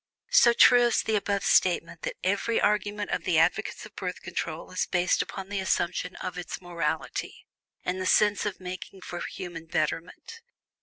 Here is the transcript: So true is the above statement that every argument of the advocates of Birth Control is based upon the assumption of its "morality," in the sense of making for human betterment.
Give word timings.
So 0.31 0.51
true 0.53 0.87
is 0.87 1.03
the 1.03 1.15
above 1.15 1.45
statement 1.45 2.01
that 2.01 2.15
every 2.23 2.59
argument 2.59 3.11
of 3.11 3.23
the 3.23 3.37
advocates 3.37 3.85
of 3.85 3.95
Birth 3.95 4.23
Control 4.23 4.71
is 4.71 4.87
based 4.87 5.21
upon 5.21 5.49
the 5.49 5.59
assumption 5.59 6.15
of 6.15 6.39
its 6.39 6.59
"morality," 6.59 7.45
in 7.83 7.99
the 7.99 8.07
sense 8.07 8.43
of 8.47 8.59
making 8.59 9.01
for 9.01 9.19
human 9.21 9.67
betterment. 9.67 10.41